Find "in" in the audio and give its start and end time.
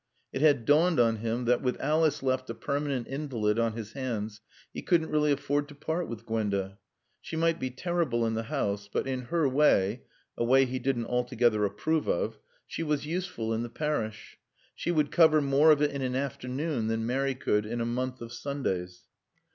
8.25-8.33, 9.05-9.21, 13.53-13.61, 15.91-16.01, 17.67-17.79